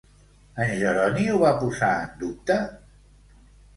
[0.63, 2.59] En Jeroni ho va posar en dubte?